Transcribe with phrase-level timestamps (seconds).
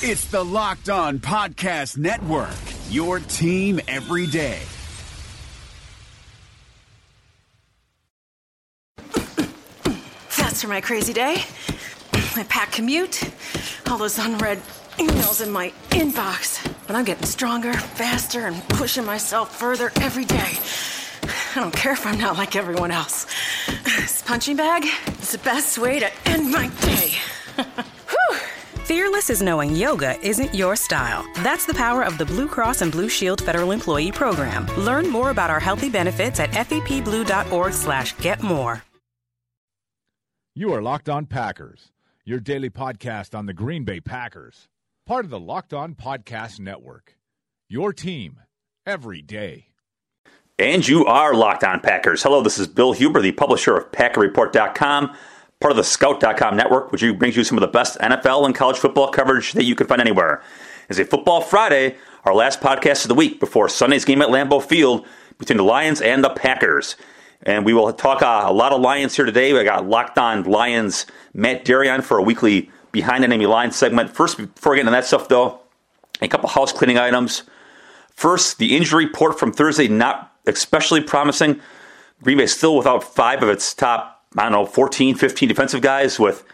[0.00, 2.54] It's the Locked On Podcast Network,
[2.88, 4.60] your team every day.
[10.36, 11.42] That's for my crazy day.
[12.36, 13.28] My packed commute,
[13.90, 14.58] all those unread
[14.98, 16.64] emails in my inbox.
[16.86, 20.58] But I'm getting stronger, faster, and pushing myself further every day.
[21.56, 23.26] I don't care if I'm not like everyone else.
[23.82, 24.84] This punching bag
[25.20, 27.14] is the best way to end my day.
[28.88, 31.22] Fearless is knowing yoga isn't your style.
[31.42, 34.64] That's the power of the Blue Cross and Blue Shield Federal Employee Program.
[34.78, 38.82] Learn more about our healthy benefits at fepblue.org slash get more.
[40.54, 41.92] You are Locked On Packers,
[42.24, 44.68] your daily podcast on the Green Bay Packers.
[45.04, 47.18] Part of the Locked On Podcast Network.
[47.68, 48.38] Your team
[48.86, 49.66] every day.
[50.58, 52.22] And you are Locked On Packers.
[52.22, 55.14] Hello, this is Bill Huber, the publisher of PackerReport.com,
[55.60, 58.78] part of the Scout.com network, which brings you some of the best NFL and college
[58.78, 60.42] football coverage that you can find anywhere.
[60.88, 64.62] It's a Football Friday, our last podcast of the week before Sunday's game at Lambeau
[64.62, 65.04] Field
[65.36, 66.96] between the Lions and the Packers.
[67.42, 69.52] And we will talk uh, a lot of Lions here today.
[69.52, 74.10] We got Locked On Lions Matt Darion for a weekly Behind Enemy Line segment.
[74.10, 75.60] First, before getting get into that stuff, though,
[76.20, 77.42] a couple house cleaning items.
[78.14, 81.60] First, the injury report from Thursday, not especially promising.
[82.22, 86.18] Green Bay still without five of its top, I don't know, 14, 15 defensive guys,
[86.18, 86.44] with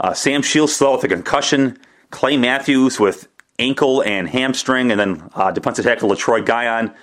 [0.00, 1.78] uh, Sam Shields still with a concussion,
[2.10, 6.94] Clay Matthews with ankle and hamstring, and then uh, defensive tackle Letroy Guion,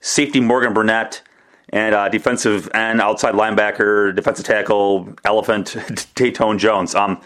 [0.00, 1.22] safety Morgan Burnett,
[1.68, 5.68] and uh, defensive and outside linebacker, defensive tackle, Elephant,
[6.14, 6.94] Datone Jones.
[6.94, 7.20] Um,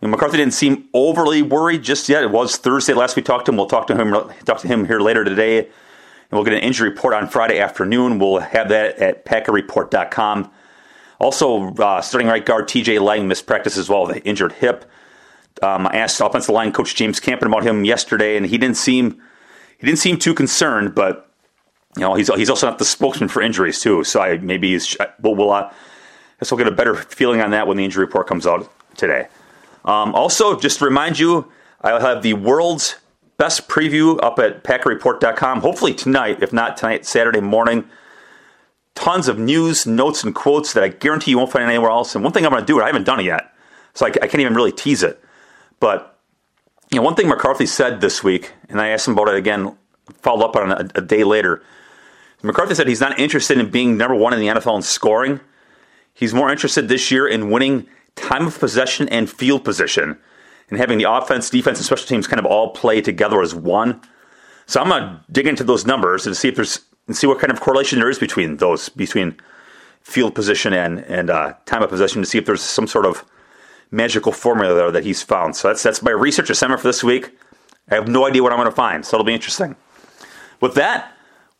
[0.00, 2.22] McCarthy didn't seem overly worried just yet.
[2.22, 3.56] It was Thursday last we talked to him.
[3.56, 4.12] We'll talk to him
[4.44, 5.68] talk to him here later today, and
[6.30, 8.18] we'll get an injury report on Friday afternoon.
[8.18, 10.50] We'll have that at PackerReport.com.
[11.20, 14.84] Also, uh, starting right guard TJ Lang missed practice as well with an injured hip.
[15.62, 19.20] Um, I asked offensive line coach James Campen about him yesterday, and he didn't seem
[19.78, 20.94] he didn't seem too concerned.
[20.94, 21.30] But
[21.96, 24.04] you know, he's he's also not the spokesman for injuries too.
[24.04, 25.72] So I maybe he's we'll, we'll uh, I
[26.40, 29.28] guess we'll get a better feeling on that when the injury report comes out today.
[29.84, 31.50] Um, also, just to remind you,
[31.82, 32.96] I'll have the world's
[33.36, 35.60] best preview up at PackerReport.com.
[35.60, 37.88] Hopefully tonight, if not tonight, Saturday morning.
[38.94, 42.14] Tons of news, notes, and quotes that I guarantee you won't find anywhere else.
[42.14, 43.52] And one thing I'm going to do, I haven't done it yet,
[43.92, 45.22] so I, I can't even really tease it.
[45.80, 46.18] But
[46.90, 49.76] you know, one thing McCarthy said this week, and I asked him about it again,
[50.22, 51.62] followed up on it a, a day later.
[52.42, 55.40] McCarthy said he's not interested in being number one in the NFL in scoring.
[56.12, 60.18] He's more interested this year in winning time of possession and field position,
[60.70, 64.00] and having the offense, defense, and special teams kind of all play together as one.
[64.66, 67.52] So I'm gonna dig into those numbers and see if there's and see what kind
[67.52, 69.36] of correlation there is between those between
[70.00, 73.24] field position and and uh, time of possession to see if there's some sort of
[73.90, 75.56] magical formula there that he's found.
[75.56, 77.36] So that's that's my research assignment for this week.
[77.90, 79.76] I have no idea what I'm going to find, so it'll be interesting.
[80.60, 81.12] With that,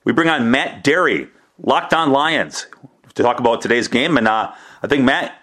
[0.05, 1.29] we bring on Matt Dery,
[1.59, 2.67] Locked On Lions,
[3.15, 4.17] to talk about today's game.
[4.17, 5.35] And uh, I think Matt,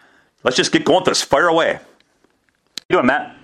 [0.43, 1.21] let's just get going with this.
[1.21, 1.73] Fire away.
[1.73, 1.81] How
[2.89, 3.35] you doing, Matt?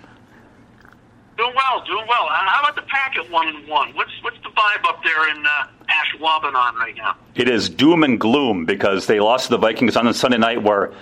[1.37, 2.25] Doing well, doing well.
[2.25, 3.93] Uh, How about the pack at one and one?
[3.93, 7.15] What's what's the vibe up there in uh, Ashwaubenon right now?
[7.35, 10.63] It is doom and gloom because they lost to the Vikings on a Sunday night
[10.63, 10.93] where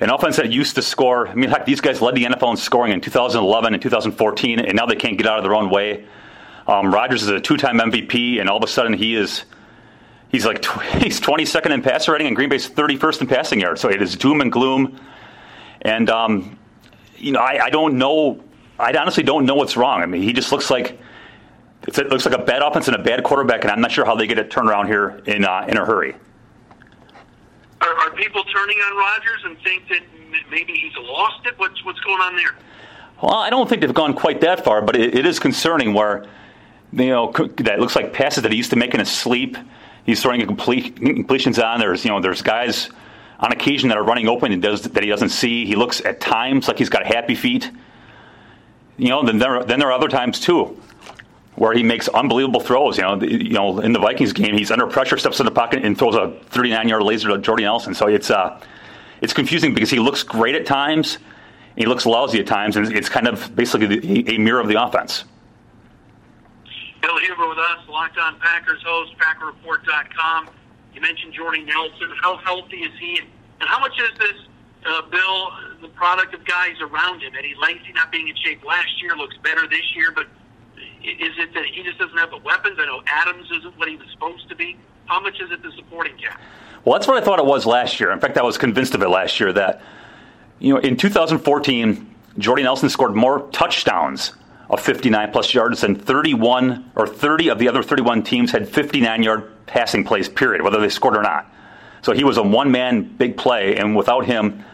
[0.00, 2.56] an offense that used to score, I mean, heck, these guys led the NFL in
[2.56, 6.04] scoring in 2011 and 2014, and now they can't get out of their own way.
[6.66, 9.44] Um, Rodgers is a two-time MVP, and all of a sudden he is
[10.28, 13.80] he's like tw- he's 22nd in passer rating, and Green Bay's 31st in passing yards.
[13.80, 15.00] So it is doom and gloom,
[15.80, 16.58] and um,
[17.16, 18.44] you know I, I don't know.
[18.78, 20.02] I honestly don't know what's wrong.
[20.02, 20.98] I mean, he just looks like
[21.86, 24.14] it looks like a bad offense and a bad quarterback, and I'm not sure how
[24.14, 26.14] they get it turned around here in uh, in a hurry.
[27.80, 30.00] Are, are people turning on Rodgers and think that
[30.50, 31.58] maybe he's lost it?
[31.58, 32.54] What's what's going on there?
[33.20, 36.26] Well, I don't think they've gone quite that far, but it, it is concerning where
[36.92, 39.56] you know that looks like passes that he used to make in his sleep.
[40.04, 41.80] He's throwing complete, completions on.
[41.80, 42.90] There's you know there's guys
[43.40, 45.66] on occasion that are running open and does that he doesn't see.
[45.66, 47.70] He looks at times like he's got happy feet.
[49.02, 50.80] You know, then there then there are other times too
[51.56, 52.96] where he makes unbelievable throws.
[52.96, 55.52] You know, the, you know in the Vikings game, he's under pressure, steps in the
[55.52, 57.94] pocket, and throws a 39 yard laser to Jordy Nelson.
[57.94, 58.60] So it's uh,
[59.20, 61.18] it's confusing because he looks great at times.
[61.76, 64.82] He looks lousy at times, and it's kind of basically the, a mirror of the
[64.82, 65.24] offense.
[67.00, 70.50] Bill Huber with us, Locked On Packers host, PackerReport.com.
[70.94, 72.10] You mentioned Jordy Nelson.
[72.20, 73.20] How healthy is he?
[73.60, 74.46] And how much is this,
[74.86, 75.50] uh, Bill,
[75.80, 77.32] the product of guys around him?
[77.38, 80.26] Eddie Lacy not being in shape last year, looks better this year, but
[81.02, 82.78] is it that he just doesn't have the weapons?
[82.80, 84.76] I know Adams isn't what he was supposed to be.
[85.06, 86.38] How much is it the supporting cast?
[86.84, 88.10] Well, that's what I thought it was last year.
[88.10, 89.82] In fact, I was convinced of it last year that,
[90.58, 94.32] you know, in 2014, Jordy Nelson scored more touchdowns
[94.70, 99.22] of 59 plus yards, than 31 or 30 of the other 31 teams had 59
[99.22, 101.52] yard passing plays, period, whether they scored or not.
[102.00, 104.64] So he was a one man big play, and without him,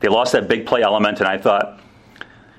[0.00, 1.18] they lost that big play element.
[1.20, 1.80] And I thought,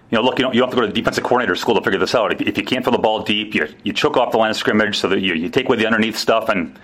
[0.09, 1.75] you know, look, you don't, you don't have to go to the defensive coordinator school
[1.75, 2.31] to figure this out.
[2.31, 4.57] If, if you can't throw the ball deep, you, you choke off the line of
[4.57, 6.79] scrimmage so that you, you take away the underneath stuff, and, and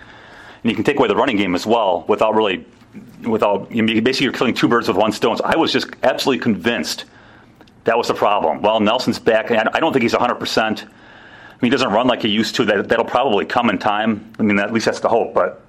[0.63, 2.65] you can take away the running game as well without really,
[3.21, 5.38] without, you know, basically you're killing two birds with one stone.
[5.38, 7.05] So I was just absolutely convinced
[7.85, 8.61] that was the problem.
[8.61, 10.61] Well, Nelson's back, and I don't think he's 100%.
[10.61, 10.88] I mean,
[11.61, 12.65] he doesn't run like he used to.
[12.65, 14.33] That, that'll probably come in time.
[14.39, 15.33] I mean, at least that's the hope.
[15.33, 15.62] But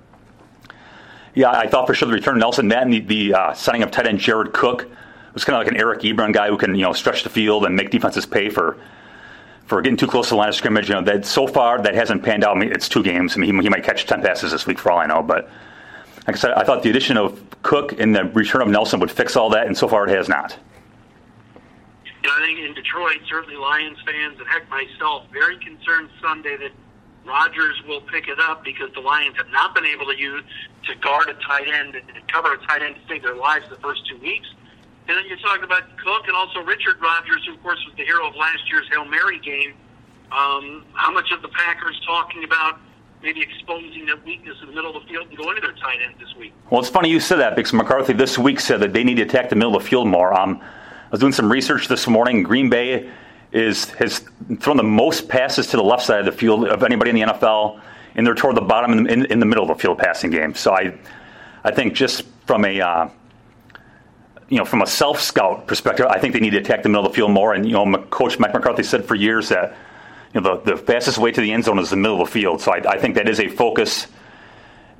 [1.34, 3.82] yeah, I thought for sure the return of Nelson, that and the, the uh, signing
[3.82, 4.88] of tight end Jared Cook
[5.32, 7.64] was kind of like an Eric Ebron guy who can you know stretch the field
[7.64, 8.78] and make defenses pay for
[9.66, 10.88] for getting too close to the line of scrimmage.
[10.88, 12.56] You know that so far that hasn't panned out.
[12.56, 13.36] I mean, it's two games.
[13.36, 15.22] I mean, he, he might catch ten passes this week for all I know.
[15.22, 15.48] But
[16.26, 19.10] like I said, I thought the addition of Cook and the return of Nelson would
[19.10, 20.58] fix all that, and so far it has not
[22.24, 26.72] know, I think in Detroit, certainly Lions fans and heck myself, very concerned Sunday that
[27.24, 30.42] Rodgers will pick it up because the Lions have not been able to use
[30.84, 33.76] to guard a tight end and cover a tight end to save their lives the
[33.76, 34.46] first two weeks.
[35.08, 38.04] And then you're talking about Cook and also Richard Rodgers, who of course was the
[38.04, 39.74] hero of last year's Hail Mary game.
[40.32, 42.78] Um, how much of the Packers talking about
[43.22, 45.98] maybe exposing their weakness in the middle of the field and going to their tight
[46.02, 46.52] end this week?
[46.70, 49.22] Well, it's funny you said that because McCarthy this week said that they need to
[49.22, 50.34] attack the middle of the field more.
[50.38, 50.62] Um,
[51.14, 52.42] was doing some research this morning.
[52.42, 53.08] Green Bay
[53.54, 54.18] is has
[54.58, 57.22] thrown the most passes to the left side of the field of anybody in the
[57.22, 57.80] NFL,
[58.16, 60.30] and they're toward the bottom in the, in, in the middle of the field passing
[60.30, 60.54] game.
[60.54, 60.98] So I,
[61.62, 63.08] I think just from a uh,
[64.48, 67.06] you know, from a self scout perspective, I think they need to attack the middle
[67.06, 67.54] of the field more.
[67.54, 69.76] And you know, Coach Mike McCarthy said for years that
[70.34, 72.32] you know the, the fastest way to the end zone is the middle of the
[72.32, 72.60] field.
[72.60, 74.08] So I, I think that is a focus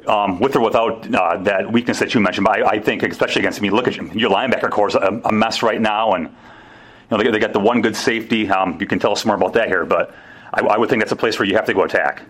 [0.07, 2.45] um, with or without uh, that weakness that you mentioned.
[2.45, 5.21] But I, I, think, especially against, I mean, look at your linebacker core is a,
[5.25, 6.35] a mess right now, and
[7.11, 8.49] know they, they got the one good safety.
[8.49, 10.15] Um, you can tell us more about that here, but
[10.53, 12.23] I, I, would think that's a place where you have to go attack.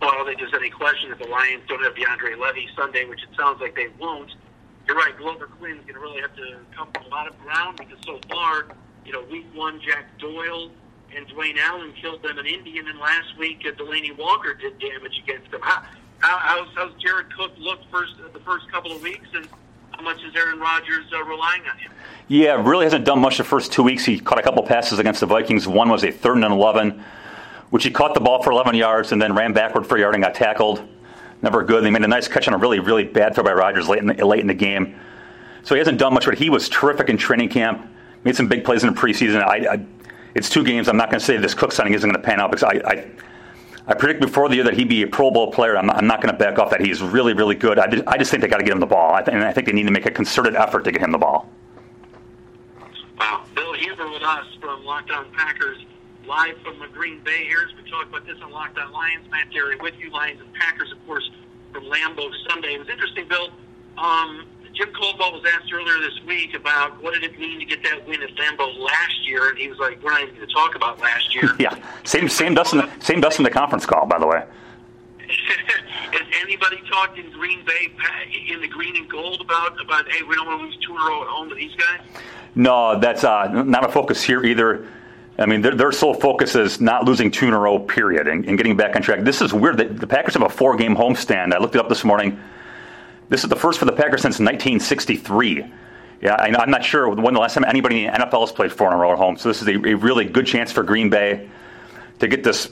[0.00, 3.04] Well, I don't think there's any question that the Lions don't have DeAndre Levy Sunday,
[3.06, 4.30] which it sounds like they won't.
[4.86, 7.78] You're right, Glover Quinn's going to really have to come from a lot of ground
[7.78, 8.66] because so far,
[9.06, 10.70] you know, week one, Jack Doyle
[11.16, 14.78] and Dwayne Allen killed them in Indy, and then last week, uh, Delanie Walker did
[14.78, 15.60] damage against them.
[15.62, 15.84] How,
[16.18, 19.48] how, how's, how's Jared Cook looked first the first couple of weeks, and
[19.96, 21.92] how much is Aaron Rodgers uh, relying on him?
[22.28, 24.04] Yeah, really hasn't done much the first two weeks.
[24.04, 25.68] He caught a couple passes against the Vikings.
[25.68, 27.02] One was a third and eleven,
[27.70, 30.14] which he caught the ball for 11 yards and then ran backward for a yard
[30.14, 30.86] and got tackled.
[31.42, 31.84] Never good.
[31.84, 34.06] They made a nice catch on a really, really bad throw by Rodgers late in
[34.06, 34.98] the, late in the game.
[35.62, 37.88] So he hasn't done much, but he was terrific in training camp.
[38.24, 39.42] Made some big plays in the preseason.
[39.42, 39.86] I, I,
[40.34, 40.88] it's two games.
[40.88, 42.80] I'm not going to say this Cook signing isn't going to pan out because I,
[42.86, 43.10] I
[43.86, 45.76] I predict before the year that he'd be a Pro Bowl player.
[45.76, 46.80] I'm I'm not going to back off that.
[46.80, 47.78] He's really, really good.
[47.78, 49.14] I just, I just think they got to get him the ball.
[49.14, 51.12] I th- and I think they need to make a concerted effort to get him
[51.12, 51.50] the ball.
[53.18, 53.44] Wow.
[53.54, 55.78] Bill Huber with us from Locked On Packers,
[56.26, 59.26] live from the Green Bay here as we talk about this on Locked On Lions.
[59.30, 61.30] Matt Dery with you, Lions and Packers, of course,
[61.72, 62.74] from Lambeau Sunday.
[62.74, 63.50] It was interesting, Bill.
[63.98, 67.82] Um, Jim Caldwell was asked earlier this week about what did it mean to get
[67.84, 70.52] that win at Lambeau last year, and he was like, "We're not even going to
[70.52, 73.86] talk about last year." yeah, same same dust in the, same dust in the conference
[73.86, 74.44] call, by the way.
[75.28, 77.92] Has anybody talked in Green Bay
[78.52, 81.00] in the green and gold about about hey, we don't want to lose two in
[81.00, 82.00] a row at home to these guys?
[82.56, 84.88] No, that's uh, not a focus here either.
[85.38, 88.44] I mean, their, their sole focus is not losing two in a row, period, and,
[88.46, 89.20] and getting back on track.
[89.22, 89.78] This is weird.
[89.78, 91.52] The, the Packers have a four game homestand.
[91.52, 92.38] I looked it up this morning.
[93.28, 95.64] This is the first for the Packers since 1963.
[96.20, 98.72] Yeah, I, am not sure when the last time anybody in the NFL has played
[98.72, 99.36] four in a row at home.
[99.36, 101.48] So this is a, a really good chance for Green Bay
[102.20, 102.70] to get this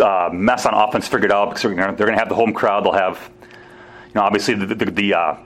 [0.00, 2.84] uh, mess on offense figured out because they're, going to have the home crowd.
[2.84, 5.36] They'll have, you know, obviously the the, the, uh,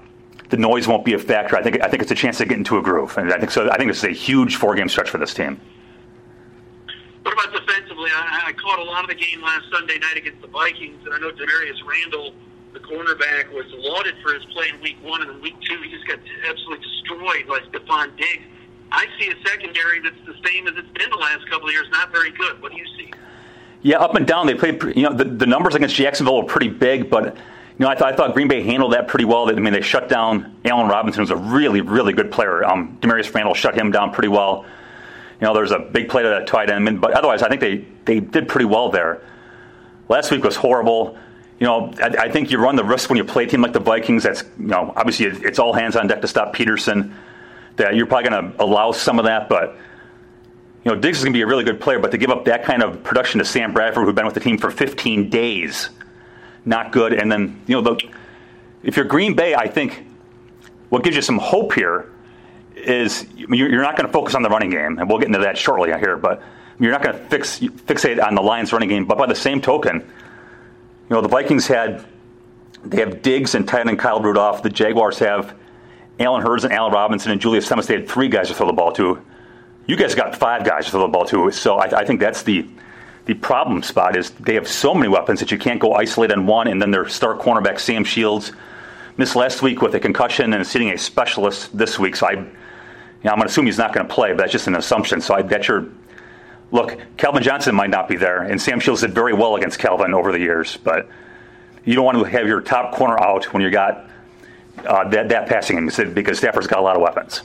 [0.48, 1.56] the, noise won't be a factor.
[1.56, 3.50] I think I think it's a chance to get into a groove, and I think
[3.50, 3.70] so.
[3.70, 5.60] I think this is a huge four game stretch for this team.
[7.22, 8.10] What about defensively?
[8.14, 11.14] I, I caught a lot of the game last Sunday night against the Vikings, and
[11.14, 12.32] I know Damarious Randall
[12.72, 15.90] the cornerback was lauded for his play in week one, and in week two, he
[15.90, 18.44] just got absolutely destroyed like Stefon Diggs.
[18.92, 21.86] I see a secondary that's the same as it's been the last couple of years,
[21.90, 22.60] not very good.
[22.60, 23.12] What do you see?
[23.82, 24.46] Yeah, up and down.
[24.46, 27.40] They played, you know, the, the numbers against Jacksonville were pretty big, but, you
[27.78, 29.48] know, I, th- I thought Green Bay handled that pretty well.
[29.48, 32.64] I mean, they shut down Allen Robinson, who's a really, really good player.
[32.64, 34.66] Um, Damarious Randall shut him down pretty well.
[35.40, 37.86] You know, there's a big play to that tight end, but otherwise, I think they,
[38.04, 39.22] they did pretty well there.
[40.08, 41.16] Last week was horrible
[41.60, 43.74] you know, I, I, think you run the risk when you play a team like
[43.74, 44.22] the Vikings.
[44.22, 47.14] That's you know, obviously it's all hands on deck to stop Peterson.
[47.76, 49.76] That you're probably going to allow some of that, but
[50.84, 51.98] you know, Diggs is going to be a really good player.
[51.98, 54.40] But to give up that kind of production to Sam Bradford, who's been with the
[54.40, 55.90] team for 15 days,
[56.64, 57.12] not good.
[57.12, 58.10] And then you know, the,
[58.82, 60.06] if you're Green Bay, I think
[60.88, 62.10] what gives you some hope here
[62.74, 65.58] is you're not going to focus on the running game, and we'll get into that
[65.58, 66.42] shortly here, but
[66.78, 69.04] you're not going to fix fixate on the Lions running game.
[69.04, 70.10] But by the same token,
[71.10, 72.06] you know the Vikings had
[72.84, 74.62] they have Diggs and tight end Kyle Rudolph.
[74.62, 75.54] The Jaguars have
[76.20, 77.86] Allen Hurns and Allen Robinson and Julius Thomas.
[77.86, 79.20] They had three guys to throw the ball to.
[79.86, 81.50] You guys got five guys to throw the ball to.
[81.50, 82.66] So I, I think that's the
[83.26, 86.46] the problem spot is they have so many weapons that you can't go isolate on
[86.46, 88.52] one, and then their star cornerback Sam Shields
[89.16, 92.16] missed last week with a concussion and is sitting a specialist this week.
[92.16, 94.52] So I, you know, I'm going to assume he's not going to play, but that's
[94.52, 95.20] just an assumption.
[95.20, 95.88] So I bet your
[96.70, 100.14] look, Calvin Johnson might not be there, and Sam Shields did very well against Calvin
[100.14, 101.08] over the years, but
[101.84, 104.08] you don't want to have your top corner out when you got
[104.86, 107.42] uh, that, that passing because Stafford's got a lot of weapons.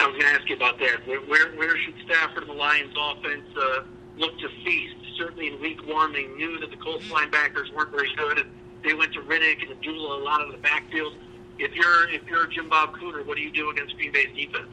[0.00, 1.06] I was going to ask you about that.
[1.06, 3.82] Where, where, where should Stafford and the Lions offense uh,
[4.16, 4.96] look to feast?
[5.16, 8.50] Certainly in week one, they knew that the Colts linebackers weren't very good, and
[8.82, 11.14] they went to Riddick and Abdullah a lot of the backfield.
[11.58, 14.66] If you're if you're Jim Bob Cooter, what do you do against Green Bay's defense?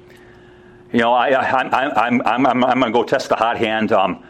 [0.92, 3.94] You know, I, I, I, I'm, I'm, I'm, going to go test the hot hand.
[3.94, 4.24] Um,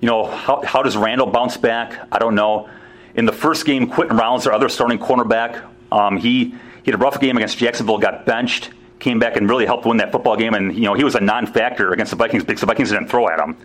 [0.00, 2.06] you know, how, how does Randall bounce back?
[2.12, 2.68] I don't know.
[3.16, 6.98] In the first game, Quinten Rollins, their other starting cornerback, um, he, he had a
[6.98, 10.54] rough game against Jacksonville, got benched, came back and really helped win that football game.
[10.54, 13.08] And, you know, he was a non factor against the Vikings because the Vikings didn't
[13.08, 13.56] throw at him.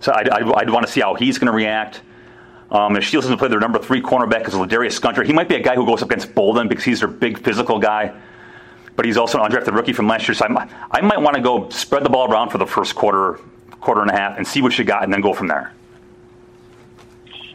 [0.00, 2.02] So I'd, I'd, I'd want to see how he's going to react.
[2.70, 5.22] Um, if Shields doesn't play, their number three cornerback is Ladarius Gunter.
[5.22, 7.78] He might be a guy who goes up against Boldin because he's their big physical
[7.78, 8.14] guy
[8.96, 10.34] but he's also an undrafted rookie from last year.
[10.34, 12.94] So I might, I might want to go spread the ball around for the first
[12.94, 13.38] quarter,
[13.80, 15.72] quarter and a half, and see what you got, and then go from there.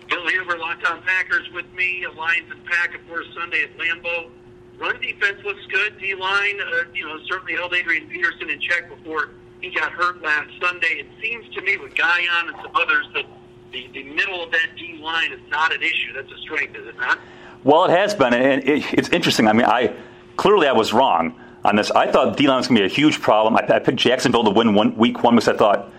[0.08, 2.06] Bill Huber, Locked On Packers with me.
[2.16, 4.30] Lions and Pack, of course, Sunday at Lambeau.
[4.78, 5.98] Run defense looks good.
[6.00, 9.30] D line, uh, you know, certainly held Adrian Peterson in check before
[9.62, 11.00] he got hurt last Sunday.
[11.00, 13.26] It seems to me with Guion and some others that
[13.72, 16.14] the, the middle of that D line is not an issue.
[16.14, 17.20] That's a strength, is it not?
[17.64, 19.48] Well, it has been, and it, it's interesting.
[19.48, 19.96] I mean, I
[20.42, 21.92] clearly I was wrong on this.
[21.92, 23.56] I thought D line was going to be a huge problem.
[23.56, 25.92] I, I, picked Jacksonville to win one, week one because I thought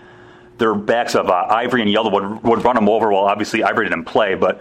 [0.57, 3.09] their backs of uh, Ivory and Yeldon would, would run them over.
[3.09, 4.57] Well, obviously Ivory didn't play, but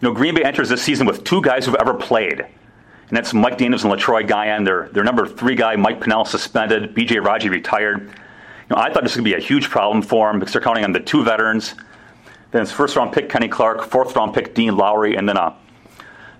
[0.00, 3.34] you know Green Bay enters this season with two guys who've ever played, and that's
[3.34, 4.64] Mike Daniels and Letroy Guion.
[4.64, 6.94] Their their number three guy, Mike Pennel, suspended.
[6.94, 7.18] B.J.
[7.18, 8.00] Raji retired.
[8.00, 10.54] You know, I thought this was going to be a huge problem for them because
[10.54, 11.74] they're counting on the two veterans.
[12.50, 15.54] Then it's first round pick Kenny Clark, fourth round pick Dean Lowry, and then a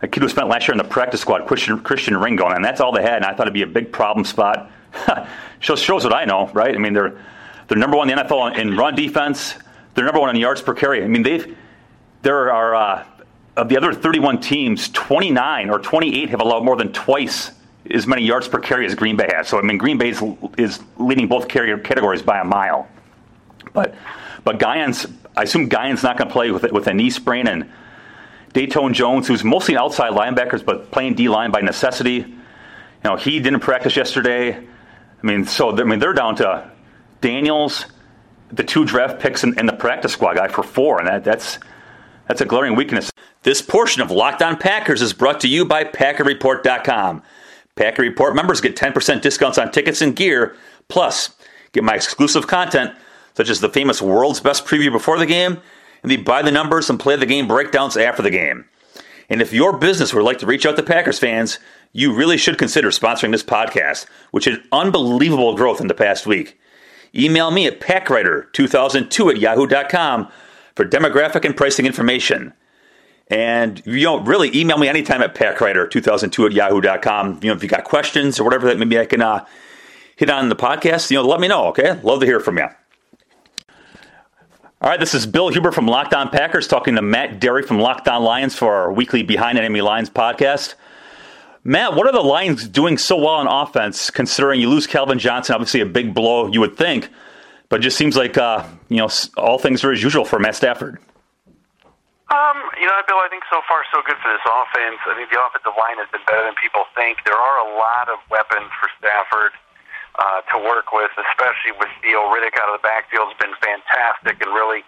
[0.02, 2.80] a kid who spent last year in the practice squad, Christian, Christian Ringo, and that's
[2.80, 3.16] all they had.
[3.16, 4.70] And I thought it'd be a big problem spot.
[5.60, 6.74] shows, shows what I know, right?
[6.74, 7.18] I mean, they're
[7.66, 9.54] they're number one in the NFL in run defense.
[9.94, 11.04] They're number one in yards per carry.
[11.04, 11.56] I mean, they've
[12.22, 13.04] there are uh,
[13.56, 17.50] of the other 31 teams, 29 or 28 have allowed more than twice
[17.90, 19.48] as many yards per carry as Green Bay has.
[19.48, 20.22] So I mean, Green Bay is,
[20.56, 22.88] is leading both carrier categories by a mile.
[23.72, 23.94] But
[24.44, 27.70] but Guion's, I assume Guion's not going to play with with a knee sprain and
[28.54, 32.16] Datone Jones, who's mostly an outside linebacker, but playing D line by necessity.
[32.16, 32.34] You
[33.04, 34.56] know, he didn't practice yesterday.
[34.56, 36.70] I mean, so I mean, they're down to
[37.20, 37.86] Daniels,
[38.50, 41.58] the two draft picks, and, and the practice squad guy for four, and that, that's
[42.26, 43.10] that's a glaring weakness.
[43.42, 47.22] This portion of Locked On Packers is brought to you by PackerReport.com.
[47.74, 50.56] Packer Report members get 10% discounts on tickets and gear,
[50.88, 51.30] plus
[51.72, 52.92] get my exclusive content,
[53.34, 55.58] such as the famous World's Best Preview before the game
[56.02, 58.64] and they buy the numbers and play the game breakdowns after the game.
[59.28, 61.58] And if your business would like to reach out to Packers fans,
[61.92, 66.58] you really should consider sponsoring this podcast, which had unbelievable growth in the past week.
[67.14, 70.28] Email me at packwriter2002 at yahoo.com
[70.74, 72.52] for demographic and pricing information.
[73.28, 77.40] And you know, really email me anytime at packwriter2002 at yahoo.com.
[77.42, 79.44] You know, if you got questions or whatever that maybe I can uh,
[80.16, 82.00] hit on the podcast, you know, let me know, okay?
[82.02, 82.68] Love to hear from you.
[84.80, 87.80] All right, this is Bill Huber from Locked On Packers talking to Matt Dery from
[87.80, 90.76] Locked On Lions for our weekly Behind Enemy Lines podcast.
[91.64, 95.56] Matt, what are the Lions doing so well on offense, considering you lose Calvin Johnson?
[95.56, 97.10] Obviously, a big blow, you would think,
[97.68, 100.54] but it just seems like uh, you know all things are as usual for Matt
[100.54, 101.00] Stafford.
[102.30, 105.02] Um, you know, Bill, I think so far so good for this offense.
[105.10, 107.18] I think the offensive line has been better than people think.
[107.26, 109.58] There are a lot of weapons for Stafford
[110.18, 114.42] uh, to work with, especially with Theo Riddick out of the backfield has been fantastic
[114.42, 114.82] and really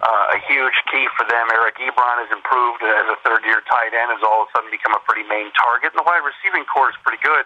[0.00, 1.50] uh, a huge key for them.
[1.50, 4.94] Eric Ebron has improved as a third-year tight end, has all of a sudden become
[4.94, 7.44] a pretty main target, and the wide receiving core is pretty good.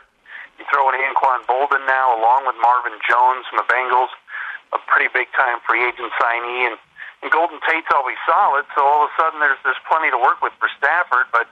[0.61, 4.13] You throw in Anquan Boldin now, along with Marvin Jones from the Bengals,
[4.71, 6.77] a pretty big-time free agent signee, and,
[7.25, 8.63] and Golden Tate's always solid.
[8.77, 11.51] So all of a sudden, there's there's plenty to work with for Stafford, but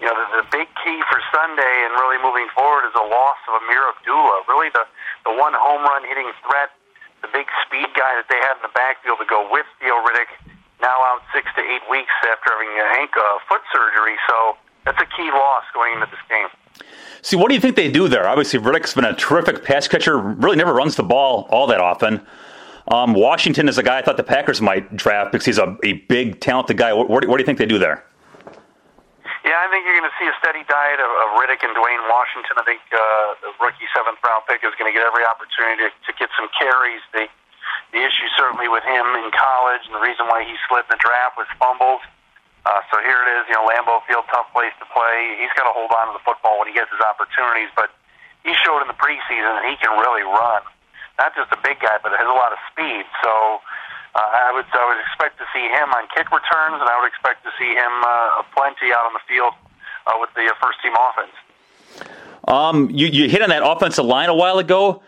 [0.00, 3.36] you know, the, the big key for Sunday and really moving forward is the loss
[3.52, 4.48] of Ameer Abdullah.
[4.48, 4.88] Really, the
[5.24, 6.70] the one home run hitting threat,
[7.22, 10.30] the big speed guy that they had in the backfield to go with Theo Riddick,
[10.80, 14.16] now out six to eight weeks after having a uh, foot surgery.
[14.28, 16.48] So that's a key loss going into this game.
[17.22, 18.26] See, what do you think they do there?
[18.26, 20.16] Obviously, Riddick's been a terrific pass catcher.
[20.16, 22.24] Really, never runs the ball all that often.
[22.88, 25.92] Um, Washington is a guy I thought the Packers might draft because he's a, a
[26.08, 26.92] big, talented guy.
[26.92, 28.04] What, what, do you think they do there?
[29.40, 32.04] Yeah, I think you're going to see a steady diet of, of Riddick and Dwayne
[32.12, 32.60] Washington.
[32.60, 33.00] I think uh,
[33.40, 36.52] the rookie seventh round pick is going to get every opportunity to, to get some
[36.52, 37.00] carries.
[37.16, 37.24] The
[37.90, 41.00] the issue certainly with him in college, and the reason why he slid in the
[41.02, 42.02] draft was fumbles.
[42.62, 45.40] Uh, so here it is, you know, Lambeau Field, tough place to play.
[45.40, 47.90] He's got to hold on to the football when he gets his opportunities, but
[48.44, 50.62] he showed in the preseason that he can really run.
[51.18, 53.08] Not just a big guy, but has a lot of speed.
[53.24, 53.64] So
[54.14, 57.08] uh, I would I would expect to see him on kick returns, and I would
[57.08, 59.54] expect to see him uh, plenty out on the field
[60.06, 61.36] uh, with the uh, first team offense.
[62.48, 65.02] Um, you, you hit on that offensive line a while ago.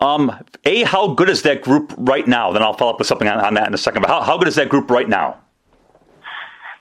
[0.00, 0.32] Um,
[0.64, 2.52] a, how good is that group right now?
[2.52, 4.02] Then I'll follow up with something on, on that in a second.
[4.02, 5.40] But how, how good is that group right now?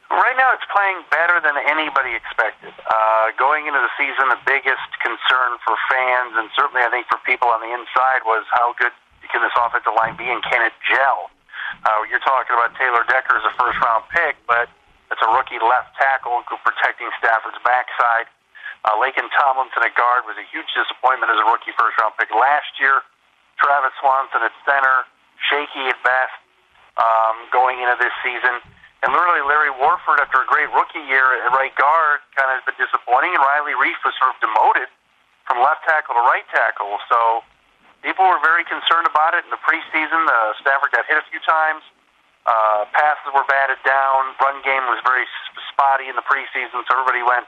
[0.10, 2.74] Right now, it's playing better than anybody expected.
[2.86, 7.18] Uh, going into the season, the biggest concern for fans, and certainly I think for
[7.26, 8.94] people on the inside, was how good
[9.32, 11.33] can this offensive line be, and can it gel?
[11.82, 14.70] Uh, you're talking about Taylor Decker as a first round pick, but
[15.10, 18.30] it's a rookie left tackle protecting Stafford's backside.
[18.84, 22.28] Uh, Laken Tomlinson at guard was a huge disappointment as a rookie first round pick
[22.36, 23.00] last year.
[23.56, 25.08] Travis Swanson at center,
[25.40, 26.36] shaky at best
[27.00, 28.60] um, going into this season.
[29.04, 32.66] And literally, Larry Warford, after a great rookie year at right guard, kind of has
[32.68, 33.36] been disappointing.
[33.36, 34.88] And Riley Reiff was sort of demoted
[35.48, 37.00] from left tackle to right tackle.
[37.12, 37.44] So
[38.04, 40.22] people were very concerned about it in the preseason.
[40.28, 41.82] Uh, Stafford got hit a few times.
[42.44, 44.36] Uh, passes were batted down.
[44.44, 45.24] Run game was very
[45.72, 47.48] spotty in the preseason, so everybody went,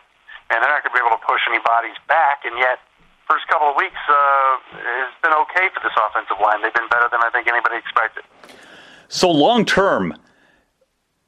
[0.49, 2.47] and they're not going to be able to push any bodies back.
[2.47, 2.79] And yet,
[3.27, 6.63] first couple of weeks uh, has been okay for this offensive line.
[6.63, 8.23] They've been better than I think anybody expected.
[9.11, 10.15] So long term,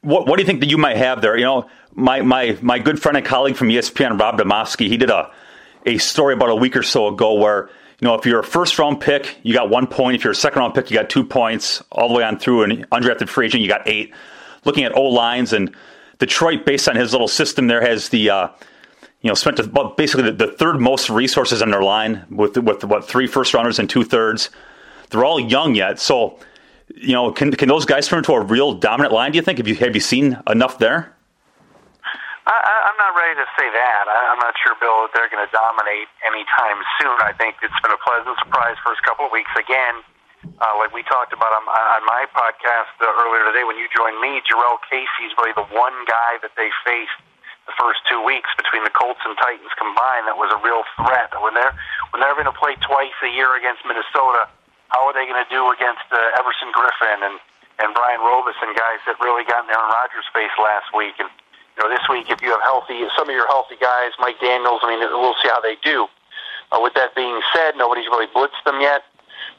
[0.02, 1.36] what what do you think that you might have there?
[1.36, 5.10] You know, my my my good friend and colleague from ESPN, Rob Demovsky, he did
[5.10, 5.30] a
[5.88, 8.78] a story about a week or so ago where you know, if you're a first
[8.78, 10.16] round pick, you got one point.
[10.16, 12.64] If you're a second round pick, you got two points all the way on through.
[12.64, 14.14] An undrafted free agent, you got eight.
[14.66, 15.76] Looking at O lines and
[16.20, 18.48] Detroit, based on his little system there, has the uh,
[19.22, 19.58] you know spent
[19.98, 23.80] basically the, the, third most resources on their line with with what three first rounders
[23.80, 24.52] and two thirds.
[25.10, 26.40] They're all young yet, so
[26.96, 29.32] you know can can those guys turn into a real dominant line?
[29.32, 29.58] Do you think?
[29.58, 31.17] Have you have you seen enough there?
[32.48, 34.04] I, I'm not ready to say that.
[34.08, 37.20] I, I'm not sure, Bill, that they're going to dominate anytime soon.
[37.20, 39.52] I think it's been a pleasant surprise first couple of weeks.
[39.60, 40.00] Again,
[40.64, 44.24] uh, like we talked about on, on my podcast uh, earlier today when you joined
[44.24, 47.20] me, Jurrell Casey is really the one guy that they faced
[47.68, 51.36] the first two weeks between the Colts and Titans combined that was a real threat.
[51.44, 51.76] When they're
[52.16, 54.48] when they're going to play twice a year against Minnesota,
[54.88, 57.36] how are they going to do against uh, Everson Griffen and
[57.78, 61.14] and Brian Robison, guys that really got in Aaron Rodgers' face last week?
[61.20, 61.30] And
[61.78, 64.82] you know, this week, if you have healthy, some of your healthy guys, Mike Daniels,
[64.82, 66.10] I mean, we'll see how they do.
[66.74, 69.06] Uh, with that being said, nobody's really blitzed them yet.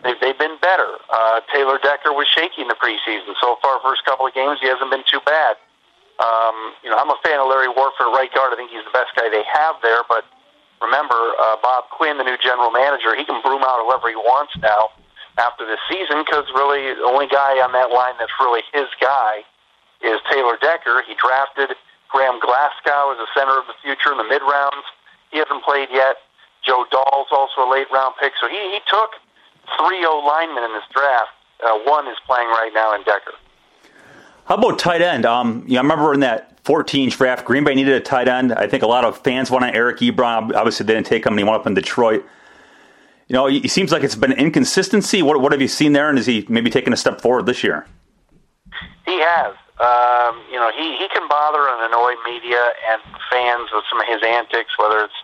[0.02, 0.98] They've, they've been better.
[1.08, 3.38] Uh, Taylor Decker was shaky in the preseason.
[3.40, 5.56] So far, first couple of games, he hasn't been too bad.
[6.18, 8.50] Um, you know, I'm a fan of Larry Warford, right guard.
[8.50, 10.02] I think he's the best guy they have there.
[10.10, 10.26] But
[10.82, 14.58] remember, uh, Bob Quinn, the new general manager, he can broom out whoever he wants
[14.58, 14.90] now
[15.38, 19.46] after this season because really the only guy on that line that's really his guy
[20.02, 21.06] is Taylor Decker.
[21.06, 21.78] He drafted
[22.08, 24.84] Graham Glasgow is a center of the future in the mid rounds.
[25.30, 26.16] He hasn't played yet.
[26.64, 28.32] Joe Dahl's also a late round pick.
[28.40, 29.10] So he, he took
[29.76, 31.30] three O linemen in this draft.
[31.64, 33.34] Uh, one is playing right now in Decker.
[34.46, 35.26] How about tight end?
[35.26, 38.52] Um, you know, I remember in that 14 draft, Green Bay needed a tight end.
[38.52, 40.54] I think a lot of fans wanted Eric Ebron.
[40.54, 42.24] Obviously, they didn't take him, and he went up in Detroit.
[43.26, 45.20] You know, it seems like it's been inconsistency.
[45.20, 47.62] What, what have you seen there, and is he maybe taking a step forward this
[47.62, 47.86] year?
[49.04, 49.54] He has.
[49.78, 52.58] Um, you know, he, he can bother and annoy media
[52.90, 52.98] and
[53.30, 55.20] fans with some of his antics, whether it's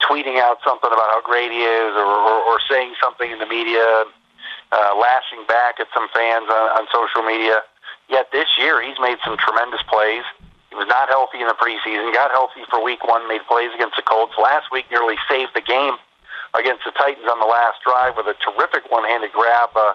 [0.00, 3.46] tweeting out something about how great he is or, or, or saying something in the
[3.46, 4.08] media,
[4.72, 7.60] uh, lashing back at some fans on, on social media.
[8.08, 10.24] Yet this year, he's made some tremendous plays.
[10.72, 13.96] He was not healthy in the preseason, got healthy for week one, made plays against
[13.96, 14.32] the Colts.
[14.40, 16.00] Last week, nearly saved the game
[16.56, 19.68] against the Titans on the last drive with a terrific one handed grab.
[19.76, 19.92] Uh,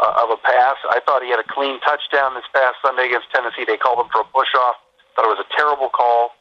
[0.00, 0.80] uh, of a pass.
[0.88, 3.68] I thought he had a clean touchdown this past Sunday against Tennessee.
[3.68, 4.80] They called him for a push off.
[5.14, 6.32] Thought it was a terrible call.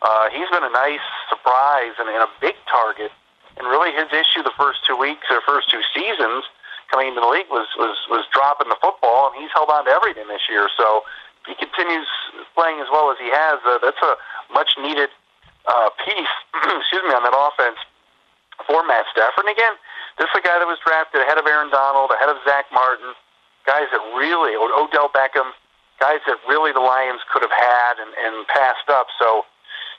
[0.00, 3.12] Uh, he's been a nice surprise and, and a big target.
[3.58, 6.46] And really, his issue the first two weeks or first two seasons
[6.88, 9.92] coming into the league was was was dropping the football, and he's held on to
[9.92, 10.70] everything this year.
[10.78, 11.04] So
[11.46, 12.08] he continues
[12.54, 14.14] playing as well as he has, uh, that's a
[14.52, 15.10] much needed
[15.66, 16.34] uh, piece.
[16.80, 17.78] excuse me on that offense
[18.66, 19.48] for Matt Stafford.
[19.48, 19.74] And again,
[20.20, 23.16] this is a guy that was drafted ahead of Aaron Donald, ahead of Zack Martin,
[23.64, 25.48] guys that really, Odell Beckham,
[25.96, 29.08] guys that really the Lions could have had and, and passed up.
[29.16, 29.48] So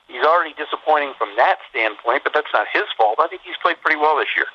[0.06, 3.18] he's already disappointing from that standpoint, but that's not his fault.
[3.18, 4.46] I think he's played pretty well this year.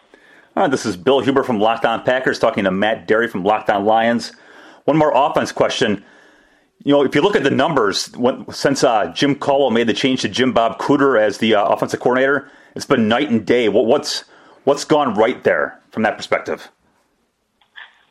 [0.54, 3.68] Hi, this is Bill Huber from Locked On Packers talking to Matt Dery from Locked
[3.68, 4.32] On Lions.
[4.84, 6.04] One more offense question.
[6.84, 9.92] You know, if you look at the numbers, when, since uh, Jim Caldwell made the
[9.92, 13.68] change to Jim Bob Cooter as the uh, offensive coordinator, it's been night and day.
[13.68, 14.24] What, what's
[14.66, 16.68] what's gone right there from that perspective?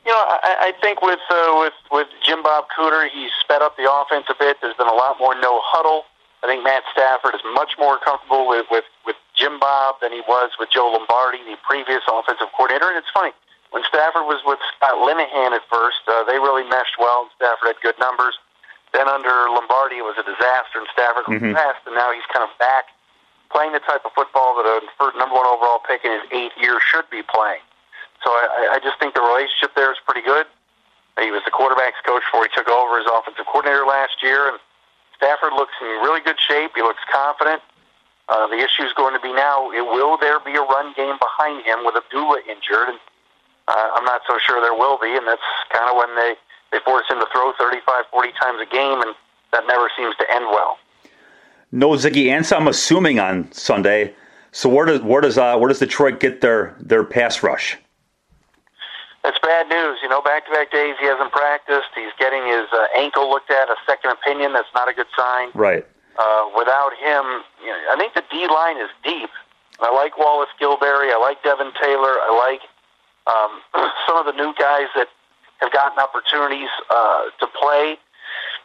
[0.07, 3.77] You know, I, I think with uh, with with Jim Bob Cooter, he's sped up
[3.77, 4.57] the offense a bit.
[4.61, 6.05] There's been a lot more no huddle.
[6.43, 10.21] I think Matt Stafford is much more comfortable with with with Jim Bob than he
[10.29, 12.85] was with Joe Lombardi, the previous offensive coordinator.
[12.85, 13.33] And it's funny
[13.75, 17.75] when Stafford was with Scott Linehan at first, uh, they really meshed well, and Stafford
[17.75, 18.39] had good numbers.
[18.95, 21.57] Then under Lombardi, it was a disaster, and Stafford was mm-hmm.
[21.57, 22.94] fast, and now he's kind of back
[23.51, 24.79] playing the type of football that a
[25.17, 27.61] number one overall pick in his eighth year should be playing.
[28.23, 30.45] So I, I just think the relationship there is pretty good.
[31.21, 34.59] He was the quarterbacks coach before he took over as offensive coordinator last year, and
[35.15, 36.75] Stafford looks in really good shape.
[36.75, 37.63] He looks confident.
[38.27, 41.63] Uh, the issue is going to be now: will there be a run game behind
[41.63, 42.91] him with Abdullah injured?
[42.91, 42.99] And
[43.67, 46.35] uh, I'm not so sure there will be, and that's kind of when they
[46.73, 49.15] they force him to throw 35, 40 times a game, and
[49.53, 50.77] that never seems to end well.
[51.75, 54.15] No Ziggy Ansah, I'm assuming on Sunday.
[54.53, 57.77] So where does where does uh, where does Detroit get their their pass rush?
[59.23, 59.99] That's bad news.
[60.01, 61.91] You know, back to back days he hasn't practiced.
[61.93, 64.53] He's getting his uh, ankle looked at, a second opinion.
[64.53, 65.49] That's not a good sign.
[65.53, 65.85] Right.
[66.17, 69.29] Uh, without him, you know, I think the D line is deep.
[69.81, 71.11] I like Wallace Gilberry.
[71.11, 72.15] I like Devin Taylor.
[72.23, 72.63] I like
[73.27, 73.59] um,
[74.07, 75.09] some of the new guys that
[75.59, 77.97] have gotten opportunities uh, to play.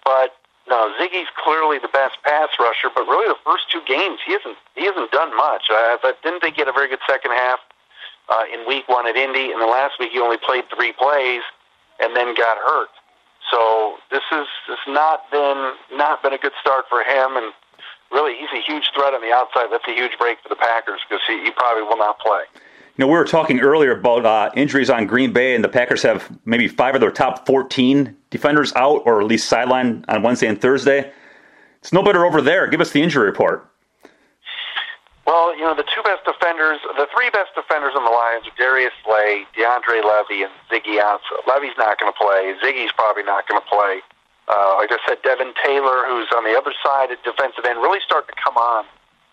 [0.04, 0.38] But
[0.70, 2.88] no, Ziggy's clearly the best pass rusher.
[2.94, 5.66] But really, the first two games, he hasn't he hasn't done much.
[5.68, 7.58] Uh, but didn't they get a very good second half
[8.30, 9.50] uh, in Week One at Indy?
[9.50, 11.42] And the last week, he only played three plays
[11.98, 12.94] and then got hurt.
[13.50, 17.36] So this is this not been not been a good start for him.
[17.36, 17.52] And
[18.12, 19.74] really, he's a huge threat on the outside.
[19.74, 22.46] That's a huge break for the Packers because he, he probably will not play.
[22.54, 26.02] You know, we were talking earlier about uh, injuries on Green Bay, and the Packers
[26.02, 30.46] have maybe five of their top 14 defenders out, or at least sideline on Wednesday
[30.46, 31.12] and Thursday.
[31.80, 32.66] It's no better over there.
[32.66, 33.66] Give us the injury report.
[35.26, 38.56] Well, you know, the two best defenders, the three best defenders on the Lions are
[38.58, 41.46] Darius Slay, DeAndre Levy, and Ziggy Ansah.
[41.46, 42.54] Levy's not going to play.
[42.58, 44.02] Ziggy's probably not going to play.
[44.50, 48.00] Uh, like I said, Devin Taylor, who's on the other side at defensive end, really
[48.02, 48.84] starting to come on.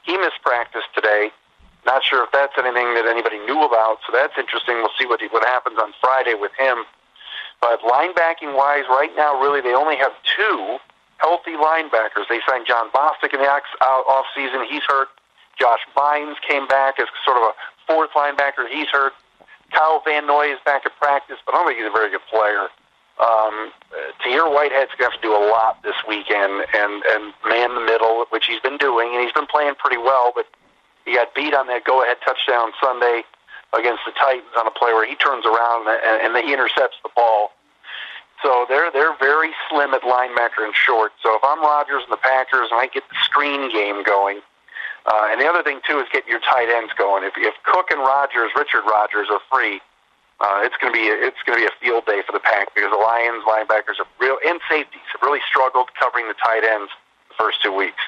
[0.06, 1.34] He missed practice today.
[1.86, 4.78] Not sure if that's anything that anybody knew about, so that's interesting.
[4.78, 6.86] We'll see what he, what happens on Friday with him.
[7.62, 10.78] But linebacking wise, right now, really they only have two
[11.18, 12.30] healthy linebackers.
[12.30, 14.66] They signed Jon Bostic in the off season.
[14.70, 15.10] He's hurt.
[15.60, 17.54] Josh Bynes came back as sort of a
[17.88, 18.70] fourth linebacker.
[18.70, 19.14] He's hurt.
[19.72, 22.26] Kyle Van Noy is back at practice, but I don't think he's a very good
[22.30, 22.70] player.
[23.20, 23.74] Um,
[24.22, 27.82] Tahir Whitehead's going to have to do a lot this weekend and and man the
[27.82, 30.32] middle, which he's been doing, and he's been playing pretty well.
[30.36, 30.46] But
[31.04, 33.24] he got beat on that go-ahead touchdown Sunday
[33.74, 37.10] against the Titans on a play where he turns around and, and he intercepts the
[37.16, 37.52] ball.
[38.44, 41.12] So they're they're very slim at linebacker and short.
[41.24, 44.42] So if I'm Rodgers and the Packers, and I get the screen game going,
[45.06, 47.24] uh, and the other thing too is getting your tight ends going.
[47.24, 49.82] If if Cook and Rodgers, Richard Rodgers, are free,
[50.40, 52.74] uh, it's going to be it's going to be a field day for the Pack
[52.76, 56.92] because the Lions linebackers have real and safeties have really struggled covering the tight ends
[57.30, 58.02] the first two weeks.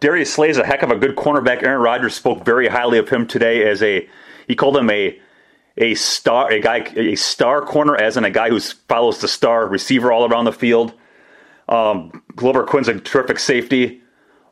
[0.00, 1.62] Darius Slay is a heck of a good cornerback.
[1.62, 4.08] Aaron Rodgers spoke very highly of him today as a
[4.50, 5.16] he called him a
[5.78, 9.66] a star a guy a star corner as in a guy who follows the star
[9.68, 10.92] receiver all around the field.
[11.68, 14.02] Um, Glover Quinn's a terrific safety.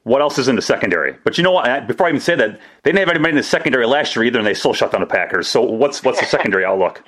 [0.05, 1.17] What else is in the secondary?
[1.25, 1.89] But you know what?
[1.89, 4.39] Before I even say that, they didn't have anybody in the secondary last year either,
[4.39, 5.49] and they still shut down the Packers.
[5.49, 7.03] So what's what's the secondary outlook?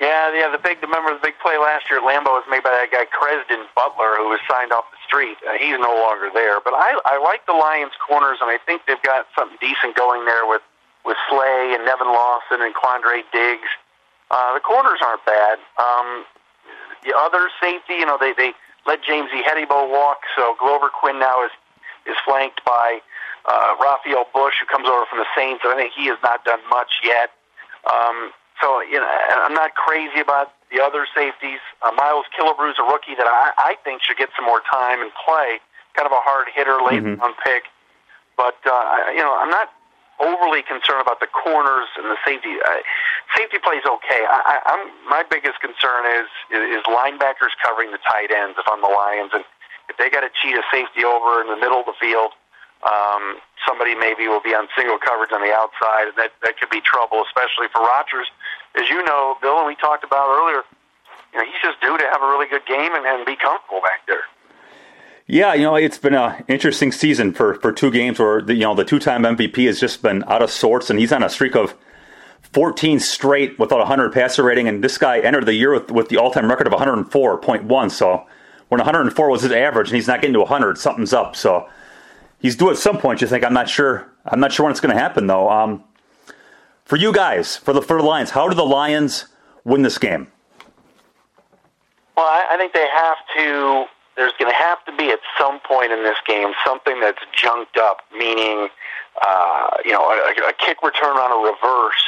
[0.00, 0.48] Yeah, yeah.
[0.50, 3.04] The big, remember the big play last year at Lambeau was made by that guy
[3.12, 5.36] Crezdon Butler, who was signed off the street.
[5.44, 6.60] Uh, he's no longer there.
[6.64, 10.24] But I, I like the Lions' corners, and I think they've got something decent going
[10.24, 10.62] there with
[11.06, 13.70] with Slay and Nevin Lawson and Quandre Diggs.
[14.30, 15.58] Uh, the corners aren't bad.
[15.78, 16.26] Um,
[17.06, 18.52] the other safety, you know, they they
[18.86, 21.54] let James Ihedigbo walk, so Glover Quinn now is
[22.06, 23.00] is flanked by
[23.46, 25.62] uh, Rafael Bush, who comes over from the Saints.
[25.64, 27.30] I think he has not done much yet.
[27.86, 31.60] Um, so, you know, I'm not crazy about the other safeties.
[31.82, 35.02] Uh, Miles Killebrew is a rookie that I, I think should get some more time
[35.02, 35.60] and play.
[35.94, 37.20] Kind of a hard hitter, late mm-hmm.
[37.22, 37.64] on pick.
[38.36, 39.70] But, uh, you know, I'm not
[40.20, 42.56] overly concerned about the corners and the safety.
[42.60, 42.80] Uh,
[43.36, 44.22] safety plays okay.
[44.24, 48.56] I, I, I'm my biggest concern is is linebackers covering the tight ends.
[48.58, 49.44] If I'm the Lions, and
[49.88, 52.32] if they got to cheat a safety over in the middle of the field,
[52.84, 56.70] um, somebody maybe will be on single coverage on the outside, and that that could
[56.70, 58.28] be trouble, especially for Rodgers.
[58.76, 60.62] As you know, Bill, and we talked about earlier,
[61.32, 63.80] you know, he's just due to have a really good game and, and be comfortable
[63.80, 64.24] back there.
[65.28, 68.60] Yeah, you know, it's been an interesting season for, for two games where the, you
[68.60, 71.28] know the two time MVP has just been out of sorts, and he's on a
[71.28, 71.74] streak of
[72.52, 76.08] 14 straight without a 100 passer rating, and this guy entered the year with, with
[76.10, 77.90] the all-time record of 104.1.
[77.90, 78.24] So
[78.68, 81.34] when 104 was his average, and he's not getting to 100, something's up.
[81.34, 81.68] So
[82.38, 83.20] he's due at some point.
[83.20, 84.08] You think I'm not sure.
[84.24, 85.50] I'm not sure when it's going to happen though.
[85.50, 85.82] Um,
[86.84, 89.26] for you guys, for the for the Lions, how do the Lions
[89.64, 90.28] win this game?
[92.16, 93.86] Well, I, I think they have to.
[94.16, 97.76] There's going to have to be at some point in this game something that's junked
[97.76, 98.68] up, meaning,
[99.20, 102.04] uh, you know, a, a kick return on a reverse,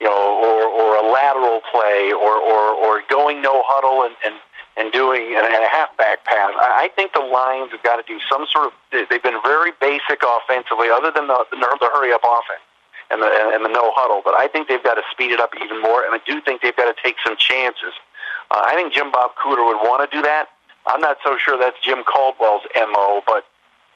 [0.00, 4.40] you know, or, or a lateral play, or, or, or going no huddle and, and
[4.76, 6.52] and doing and, a halfback pass.
[6.56, 8.72] I, I think the Lions have got to do some sort of.
[8.90, 12.64] They've been very basic offensively, other than the the, the hurry up offense
[13.10, 14.22] and the and the no huddle.
[14.24, 16.62] But I think they've got to speed it up even more, and I do think
[16.62, 17.92] they've got to take some chances.
[18.50, 20.48] Uh, I think Jim Bob Cooter would want to do that.
[20.86, 23.44] I'm not so sure that's Jim Caldwell's mo, but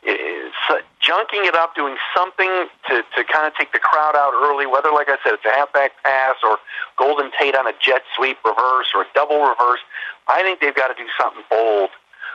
[0.02, 4.32] it's, uh, junking it up, doing something to, to kind of take the crowd out
[4.34, 6.58] early, whether, like I said, it's a halfback pass or
[6.96, 9.80] Golden Tate on a jet sweep reverse or a double reverse.
[10.28, 11.90] I think they've got to do something bold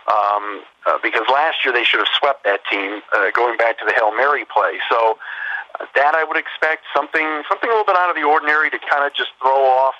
[0.08, 3.86] um, uh, because last year they should have swept that team uh, going back to
[3.86, 4.80] the Hail Mary play.
[4.90, 5.18] So
[5.80, 8.80] uh, that I would expect something something a little bit out of the ordinary to
[8.90, 9.96] kind of just throw off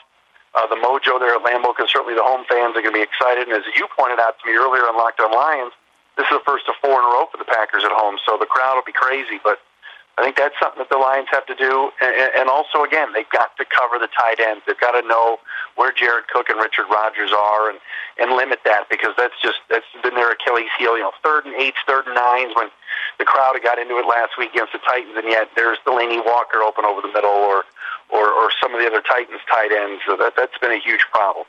[0.54, 3.06] uh, the mojo there at Lambeau because certainly the home fans are going to be
[3.06, 3.48] excited.
[3.48, 5.72] And as you pointed out to me earlier on Locked On Lions,
[6.18, 8.36] this is the first of four in a row for the Packers at home, so
[8.36, 9.40] the crowd will be crazy.
[9.40, 9.64] But
[10.20, 11.90] I think that's something that the Lions have to do.
[12.04, 14.60] And, and also, again, they've got to cover the tight ends.
[14.68, 15.40] They've got to know
[15.80, 17.80] where Jared Cook and Richard Rodgers are and,
[18.20, 21.00] and limit that because that's just that's been their Achilles heel.
[21.00, 22.68] You know, third and eights, third and nines when
[23.18, 26.60] the crowd got into it last week against the Titans, and yet there's Delanie Walker
[26.60, 27.64] open over the middle or
[28.12, 30.02] or, or some of the other Titans tight ends.
[30.08, 31.46] So that, that's been a huge problem.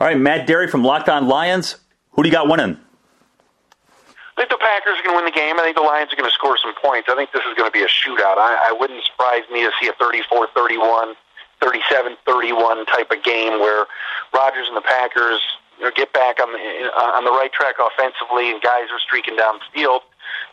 [0.00, 1.76] All right, Matt Dery from Locked On Lions.
[2.12, 2.78] Who do you got winning?
[4.38, 5.58] I think the Packers are going to win the game.
[5.58, 7.10] I think the Lions are going to score some points.
[7.10, 8.38] I think this is going to be a shootout.
[8.38, 11.18] I, I wouldn't surprise me to see a 34 31,
[11.58, 13.90] 37 31 type of game where
[14.30, 15.42] Rodgers and the Packers
[15.78, 16.58] you know, get back on the,
[17.18, 20.02] on the right track offensively and guys are streaking down the field.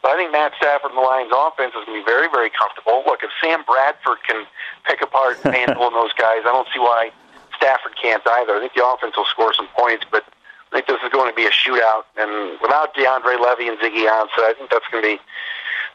[0.01, 2.49] But I think Matt Stafford and the Lions offense is going to be very, very
[2.49, 3.03] comfortable.
[3.05, 4.45] Look, if Sam Bradford can
[4.85, 7.11] pick apart Mantle and those guys, I don't see why
[7.57, 8.55] Stafford can't either.
[8.55, 10.23] I think the offense will score some points, but
[10.71, 12.05] I think this is going to be a shootout.
[12.17, 15.19] And without DeAndre Levy and Ziggy Ansah, I think that's going to be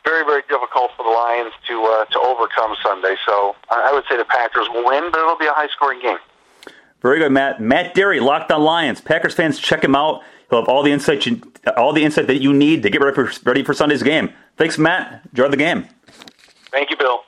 [0.05, 3.17] very, very difficult for the Lions to uh, to overcome Sunday.
[3.27, 6.19] So I would say the Packers will win, but it'll be a high scoring game.
[7.03, 7.61] Very good, Matt.
[7.61, 9.01] Matt Dery, Locked On Lions.
[9.01, 10.23] Packers fans, check him out.
[10.51, 11.41] He'll have all the insight, you,
[11.77, 14.31] all the insight that you need to get ready for, ready for Sunday's game.
[14.57, 15.23] Thanks, Matt.
[15.31, 15.87] Enjoy the game.
[16.73, 17.21] Thank you, Bill.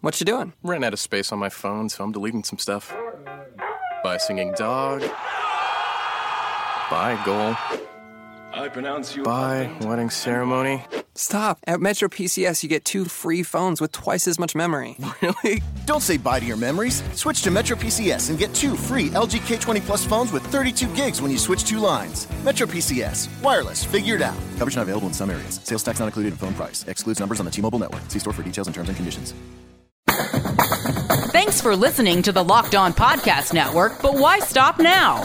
[0.00, 0.52] What you doing?
[0.62, 2.94] Ran out of space on my phone, so I'm deleting some stuff.
[4.04, 5.00] By singing dog.
[6.88, 7.56] By goal.
[8.56, 9.22] I pronounce you.
[9.22, 10.82] By wedding ceremony.
[11.14, 11.58] Stop.
[11.66, 14.96] At Metro PCS, you get two free phones with twice as much memory.
[15.22, 15.62] Really?
[15.86, 17.02] Don't say bye to your memories.
[17.14, 21.22] Switch to Metro PCS and get two free LG K20 Plus phones with 32 gigs
[21.22, 22.28] when you switch two lines.
[22.44, 23.28] Metro PCS.
[23.42, 23.82] Wireless.
[23.84, 24.36] Figured out.
[24.58, 25.58] Coverage not available in some areas.
[25.64, 26.84] Sales tax not included in phone price.
[26.86, 28.02] Excludes numbers on the T-Mobile network.
[28.10, 29.34] See store for details and terms and conditions.
[31.32, 35.24] Thanks for listening to the Locked On Podcast Network, but why stop now?